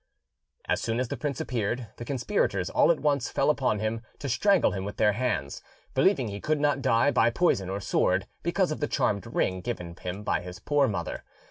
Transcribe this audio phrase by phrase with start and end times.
[0.67, 4.27] As soon as the prince appeared, the conspirators all at once fell upon him, to
[4.29, 5.61] strangle him with their hands;
[5.93, 9.95] believing he could not die by poison or sword, because of the charmed ring given
[9.97, 11.23] him by his poor mother.